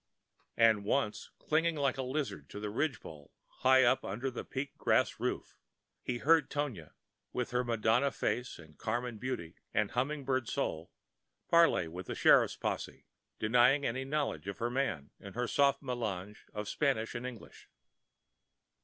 [0.57, 4.79] And once, clinging like a lizard to the ridge pole, high up under the peaked
[4.79, 5.59] grass roof,
[6.01, 6.95] he had heard Tonia,
[7.33, 10.91] with her Madonna face and Carmen beauty and humming bird soul,
[11.51, 13.05] parley with the sheriff's posse,
[13.37, 17.69] denying knowledge of her man in her soft mélange of Spanish and English.